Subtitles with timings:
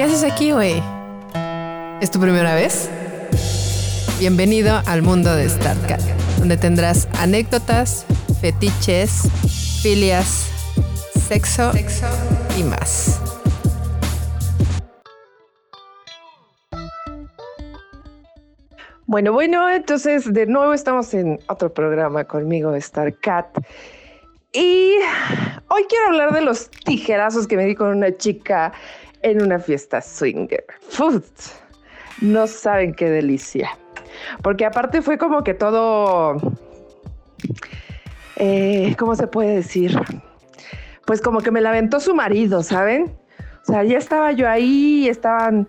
[0.00, 0.82] ¿Qué haces aquí, güey?
[2.00, 2.88] ¿Es tu primera vez?
[4.18, 6.00] Bienvenido al mundo de StarCat,
[6.38, 8.06] donde tendrás anécdotas,
[8.40, 9.28] fetiches,
[9.82, 10.50] filias,
[11.28, 12.06] sexo, sexo
[12.58, 13.20] y más.
[19.04, 23.54] Bueno, bueno, entonces de nuevo estamos en otro programa conmigo, StarCat.
[24.54, 24.94] Y
[25.68, 28.72] hoy quiero hablar de los tijerazos que me di con una chica
[29.22, 30.64] en una fiesta swinger.
[30.88, 31.22] Food.
[32.20, 33.70] No saben qué delicia.
[34.42, 36.36] Porque aparte fue como que todo,
[38.36, 39.98] eh, ¿cómo se puede decir?
[41.06, 43.12] Pues como que me la aventó su marido, ¿saben?
[43.62, 45.68] O sea, ya estaba yo ahí, estaban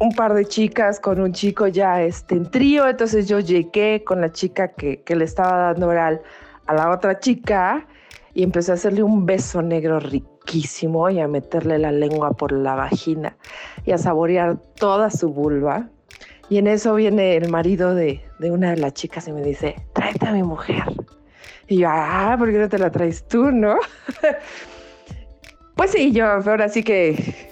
[0.00, 4.20] un par de chicas con un chico ya este, en trío, entonces yo llegué con
[4.20, 6.22] la chica que, le estaba dando oral
[6.66, 7.86] a la otra chica
[8.34, 9.98] y empecé a hacerle un beso negro
[10.48, 13.36] riquísimo y a meterle la lengua por la vagina
[13.84, 15.88] y a saborear toda su vulva.
[16.48, 19.76] Y en eso viene el marido de, de una de las chicas y me dice,
[19.92, 20.84] tráete a mi mujer.
[21.66, 23.76] Y yo, ah, ¿por qué no te la traes tú, no?
[25.76, 27.46] pues sí, yo ahora sí que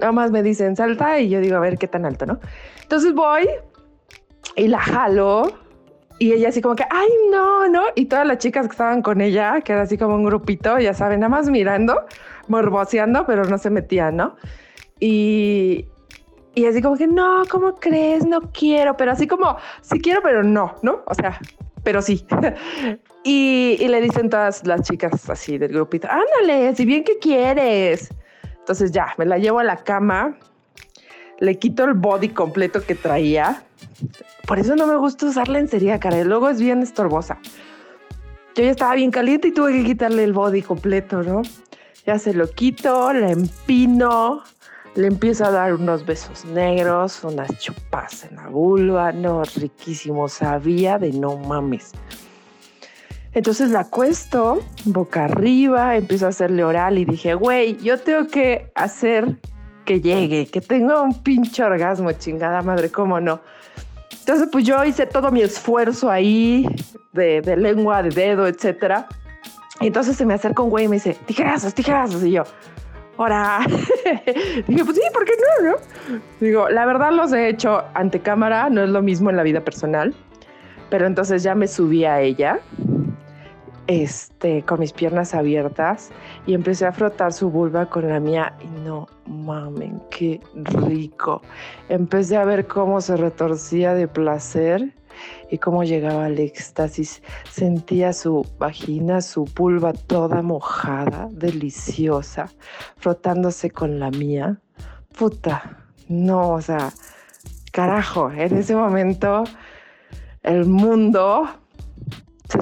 [0.00, 2.40] Nada más me dicen salta y yo digo, a ver qué tan alto, ¿no?
[2.82, 3.48] Entonces voy
[4.56, 5.52] y la jalo
[6.18, 7.82] y ella así como que, ay, no, no.
[7.94, 10.94] Y todas las chicas que estaban con ella, que era así como un grupito, ya
[10.94, 12.04] saben, nada más mirando,
[12.48, 14.36] morboseando, pero no se metían, ¿no?
[14.98, 15.86] Y,
[16.54, 18.26] y así como que, no, ¿cómo crees?
[18.26, 21.02] No quiero, pero así como, sí quiero, pero no, ¿no?
[21.06, 21.38] O sea,
[21.84, 22.26] pero sí.
[23.22, 28.12] y, y, le dicen todas las chicas así del grupito, ándale, si bien que quieres.
[28.58, 30.36] Entonces ya, me la llevo a la cama,
[31.38, 33.62] le quito el body completo que traía.
[34.46, 36.22] Por eso no me gusta usar lencería, cara.
[36.24, 37.38] Luego es bien estorbosa.
[38.54, 41.42] Yo ya estaba bien caliente y tuve que quitarle el body completo, ¿no?
[42.06, 44.42] Ya se lo quito, la empino,
[44.94, 50.98] le empiezo a dar unos besos negros, unas chupas en la vulva, no, riquísimo, sabía
[50.98, 51.92] de no mames.
[53.32, 58.72] Entonces la acuesto boca arriba, empiezo a hacerle oral y dije, güey, yo tengo que
[58.74, 59.38] hacer
[59.88, 63.40] que llegue, que tenga un pinche orgasmo, chingada madre, ¿cómo no?
[64.20, 66.68] Entonces, pues yo hice todo mi esfuerzo ahí
[67.14, 69.08] de, lengua, de dedo, etcétera.
[69.80, 72.22] Y entonces se me acerca un güey y me dice, tijerazos, tijerazos.
[72.22, 72.42] Y yo,
[73.16, 73.60] ahora.
[74.68, 75.32] dije, pues sí, ¿por qué
[75.62, 75.76] no, no?
[76.38, 79.62] Digo, la verdad los he hecho ante cámara, no es lo mismo en la vida
[79.62, 80.14] personal.
[80.90, 82.60] Pero entonces ya me subí a ella
[83.88, 86.10] este, con mis piernas abiertas
[86.46, 91.42] y empecé a frotar su vulva con la mía y no mamen, qué rico.
[91.88, 94.94] Empecé a ver cómo se retorcía de placer
[95.50, 97.22] y cómo llegaba al éxtasis.
[97.50, 102.50] Sentía su vagina, su vulva toda mojada, deliciosa,
[102.98, 104.60] frotándose con la mía.
[105.18, 105.78] Puta,
[106.08, 106.92] no, o sea,
[107.72, 109.44] carajo, en ese momento
[110.42, 111.48] el mundo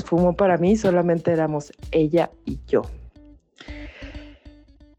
[0.07, 2.83] se esfumó para mí, solamente éramos ella y yo.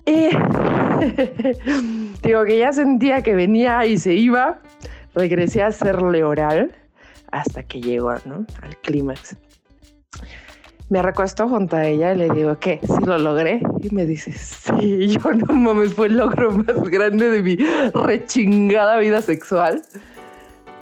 [0.05, 0.29] Y
[2.23, 4.59] digo que ya sentía que venía y se iba,
[5.15, 6.75] regresé a hacerle oral
[7.31, 8.45] hasta que llegó ¿no?
[8.61, 9.37] al clímax.
[10.89, 12.79] Me recuesto junto a ella y le digo, ¿qué?
[12.81, 13.61] ¿Sí lo logré?
[13.81, 17.57] Y me dice, sí, yo no mames, fue el logro más grande de mi
[17.93, 19.81] rechingada vida sexual.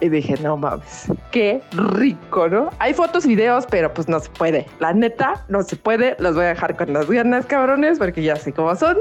[0.00, 2.70] Y dije, no mames, qué rico, ¿no?
[2.78, 4.66] Hay fotos videos, pero pues no se puede.
[4.78, 6.16] La neta, no se puede.
[6.18, 8.96] Los voy a dejar con las ganas, cabrones, porque ya sé cómo son.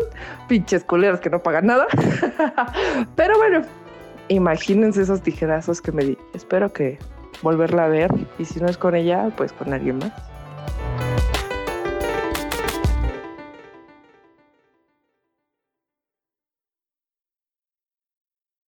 [0.47, 1.87] Pinches culeros que no pagan nada.
[3.15, 3.63] pero bueno,
[4.29, 6.17] imagínense esos tijerazos que me di.
[6.33, 6.97] Espero que
[7.41, 8.11] volverla a ver.
[8.39, 10.34] Y si no es con ella, pues con alguien más.